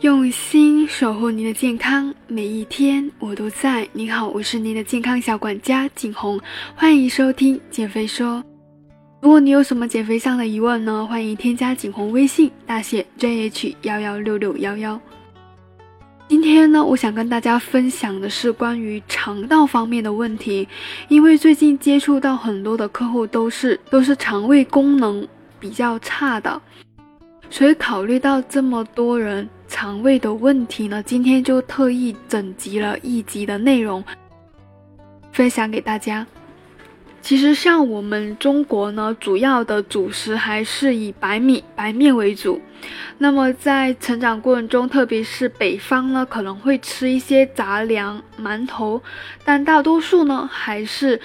[0.00, 3.88] 用心守护您的健康，每一天我都在。
[3.92, 6.38] 你好，我是您的健康小管家景红，
[6.74, 8.44] 欢迎收听减肥说。
[9.20, 15.00] 如果你有什么减肥上的疑问呢，欢迎添加景红微信，大写 JH 幺幺六六幺幺。
[16.28, 20.68] 今天呢，我想跟大家分享的是关于肠道方面的问题，
[21.08, 25.26] 因为最近接触到很多的客户都是都是肠胃功能
[25.60, 26.60] 比较差的，
[27.48, 29.48] 所以考虑到这么多人。
[29.74, 34.04] 肠胃的问题呢，今天就特意整集了一集的内容，
[35.32, 36.24] 分享给大家。
[37.20, 42.62] 其实像我们中国呢，主要的主食还是以白米、白面为主。
[43.18, 49.02] 那么在成长过程中，特别是北方呢，可能会吃一些杂粮、馒头，
[49.44, 51.20] 但大多数呢还是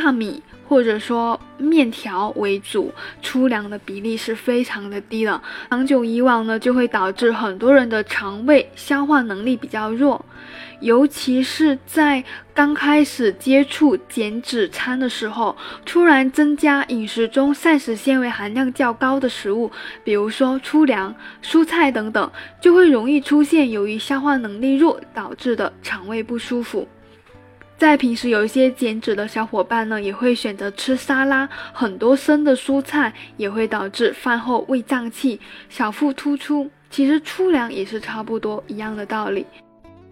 [0.00, 0.42] 大米。
[0.68, 5.40] 或者说面条为主，粗粮的比例是非常的低的。
[5.70, 10.22] 长久以往呢，就会导致很多人的肠胃消化能力比较弱，
[10.80, 19.72] 尤其是在刚开始接触减脂餐的时候，突然增加饮食中膳食纤维含量较高的食物，
[20.04, 26.86] 比如说粗粮、蔬菜等等，就会容易出现由于消化能力弱导致的肠胃不舒服。
[27.78, 36.68] 在平时有一些减脂的小伙伴呢，也会选择吃沙拉，很多生的蔬菜也会导致饭后胃胀气、小腹突出。
[36.90, 39.46] 其实粗粮也是差不多一样的道理。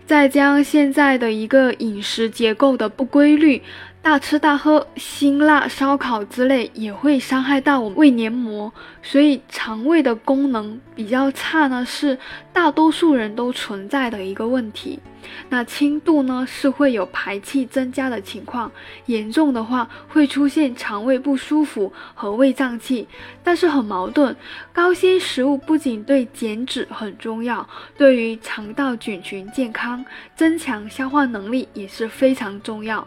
[0.06, 3.60] 再将现在的一个饮食结构的不规律。
[4.00, 12.16] 大吃大喝、辛辣烧烤之类也会伤害到我们胃黏膜，所以肠胃的功能比较差呢，是
[12.52, 15.00] 大多数人都存在的一个问题。
[15.48, 18.70] 那轻度呢是会有排气增加的情况，
[19.06, 23.06] 严重的话会出现肠胃不舒服和胃胀气。
[23.42, 24.34] 但是很矛盾，
[24.72, 30.04] 高纤食物不仅对减脂很重要，对于肠道菌群健康、
[30.34, 33.06] 增强消化能力也是非常重要。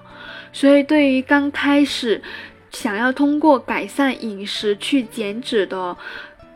[0.54, 2.22] 所以，对于刚开始
[2.72, 5.98] 想要通过改善饮食去减脂的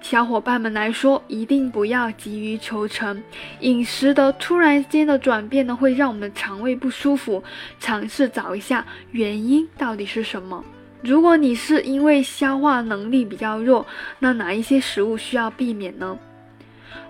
[0.04, 3.24] 小伙伴们来说，一定不要急于求成。
[3.62, 7.42] 饮食的突然间的转变呢，会让我们的肠胃不舒服。
[7.80, 10.62] 尝试找一下原因到底是什么。
[11.02, 13.88] 如果你是因为消化能力比较弱，
[14.20, 16.20] 那哪一些食物需要避免呢？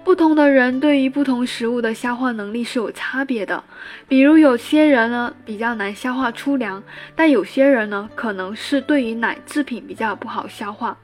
[0.04, 3.64] 不同的人对于不同食物的消化能力是有差别的，
[4.08, 6.82] 比如有些人呢比较难消化粗粮，
[7.16, 10.96] 但有些人呢可能是对于奶制品比较不好消化，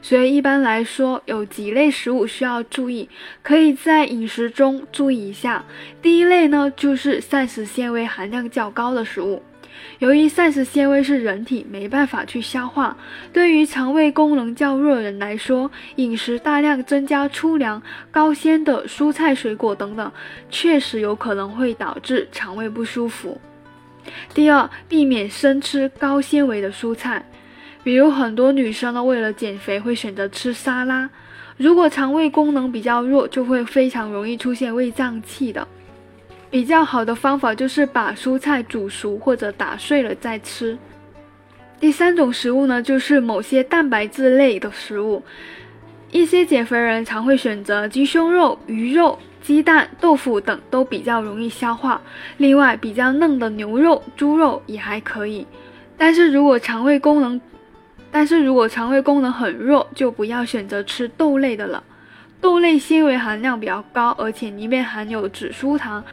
[0.00, 3.08] 所以一般来说有几类食物需要注意，
[3.42, 5.64] 可以在饮食中注意一下。
[6.00, 9.42] 第一类呢就是膳食纤维含量较高的食物。
[9.98, 12.96] 由于膳食纤维是人体没办法去消化，
[13.32, 20.12] 对于肠胃功能较弱的人来说，饮食大量增加粗粮、高纤的蔬菜、水果等等，
[20.48, 23.40] 确实有可能会导致肠胃不舒服。
[24.32, 27.24] 第二，避免生吃高纤维的蔬菜，
[27.84, 31.08] 比如很多女生呢，为了减肥会选择吃沙拉，
[31.58, 35.68] 如果肠胃功能比较弱，就会非常容易出现胃胀气的。
[36.50, 40.78] 比较好的方法就是把蔬菜煮熟或者打碎了再吃。
[41.78, 45.22] 第三种食物呢，就是某些蛋白质类的食物，
[46.10, 52.00] 一些减肥人常会选择鸡胸肉、鱼肉、鸡蛋、豆腐等，都比较容易消化。
[52.38, 55.46] 另外，比较嫩的牛肉、猪肉也还可以。
[55.98, 57.40] 但是如果肠胃功能，
[58.14, 61.82] 但是如果肠胃功能很弱，就不要选择吃豆类的了。
[62.40, 66.04] 豆类纤维含量比较高，而且里面含有紫苏糖。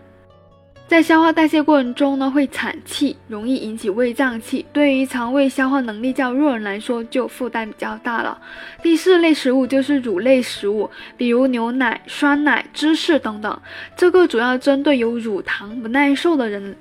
[0.88, 4.66] 在消化代谢过程中呢，会产气，容易引起胃胀气。
[4.74, 8.36] 对于肠胃消化能力较弱人来说，就负担比较大了。
[8.82, 13.62] 第四类食物就是乳类食物，比如牛奶、酸奶、芝士等等。
[13.96, 16.76] 这个主要针对有乳糖不耐受的人，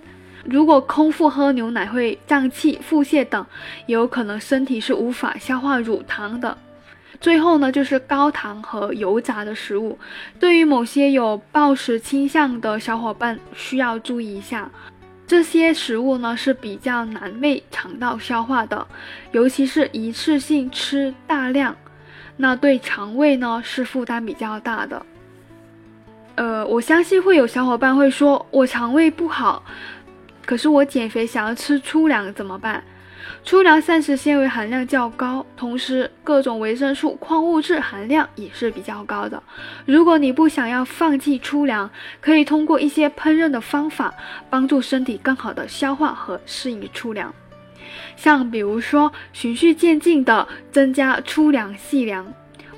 [0.44, 3.44] 如果空腹喝牛奶会胀气、腹泻等，
[3.86, 6.56] 也有可能身体是无法消化乳糖的。
[7.20, 9.98] 最后呢，就是高糖和油炸的食物，
[10.38, 14.70] 对于某些有暴食倾向的小伙伴需要注意一下。
[15.26, 18.86] 这些食物呢是比较难为肠道消化的，
[19.32, 21.76] 尤其是一次性吃大量，
[22.38, 25.04] 那对肠胃呢是负担比较大的。
[26.36, 29.62] 呃，我相信会有小伙伴会说，我肠胃不好，
[30.50, 32.82] 可是我减肥想要吃粗粮怎么办？
[33.44, 39.40] 粗粮膳食纤维含量较高，同时各种维生素、矿物质含量也是比较高的。
[39.86, 41.88] 如果你不想要放弃粗粮，
[42.20, 44.12] 可以通过一些烹饪的方法，
[44.50, 47.32] 帮助身体更好的消化和适应粗粮。
[48.16, 52.26] 像比如说循序渐进的增加粗粮细粮，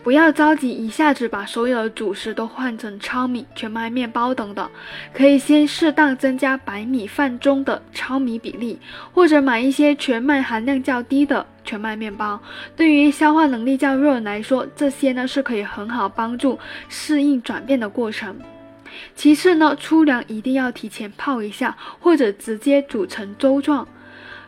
[0.02, 4.68] 不要着急一下子把所有的主食都换成糙米、全麦面包等等，
[5.14, 8.78] 可以先适当增加白米饭中的糙米比例，
[9.12, 12.40] 或者买一些全麦含量较低的全麦面包。
[12.74, 16.58] 对于消化能力较弱的人来说，这些呢是可以很好帮助
[16.88, 18.36] 适应转变的过程。
[19.14, 23.86] 其次呢，粗粮一定要提前泡一下，或者直接煮成粥状。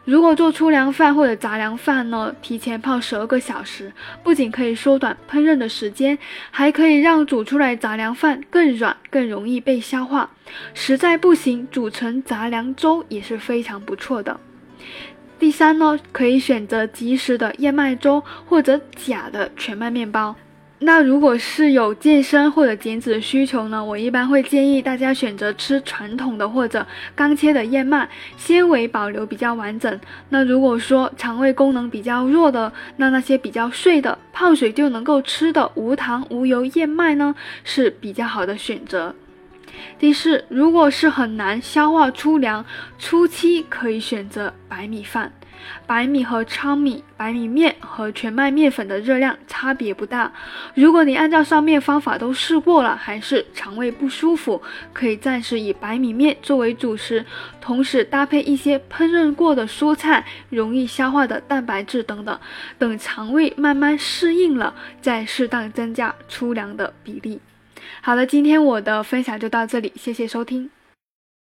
[0.04, 3.90] 如果做粗粮饭或者杂粮饭呢，提前泡十二个小时，
[4.22, 6.18] 不仅可以缩短烹饪的时间，
[6.50, 10.30] 还可以让煮出来杂粮饭更软、更容易被消化。
[10.74, 14.38] 实在不行，煮成杂粮粥也是非常不错的。
[15.38, 20.36] 第三呢，可以选择即食的燕麦粥或者假的全麦面包。
[20.84, 29.98] 那如果是有健身或者减脂的需求呢，我一般会建议大家选择吃传统的或者刚切的燕麦，纤维保留比较完整。
[30.28, 37.34] 那如果说肠胃功能比较弱的，那那些比较碎的泡水就能够吃的无糖无油燕麦呢，
[37.64, 39.14] 是比较好的选择。
[39.98, 42.64] 第四，如果是很难消化粗粮，
[42.98, 45.32] 初期可以选择白米饭。
[45.86, 50.32] 白米和糙米、白米面和全麦面粉的热量差别不大。
[50.74, 54.60] 如果你按照上面方法都试过了，还是肠胃不舒服，
[54.92, 57.24] 可以暂时以白米面作为主食，
[57.60, 62.38] 同时搭配一些烹饪过的蔬菜、容易消化的蛋白质等等。
[62.78, 67.40] 等肠胃慢慢适应了，再适当增加粗粮的比例。
[68.00, 70.70] 好了，今天我的分享就到这里，谢谢收听。